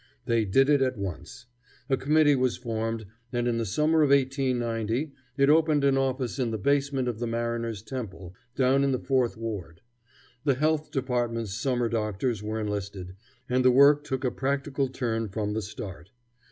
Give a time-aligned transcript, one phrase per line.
[0.25, 1.45] They did it at once.
[1.87, 6.49] A committee was formed, and in the summer of 1890 it opened an office in
[6.49, 9.81] the basement of the Mariners' Temple, down in the Fourth Ward.
[10.43, 13.15] The Health Department's summer doctors were enlisted,
[13.47, 16.09] and the work took a practical turn from the start.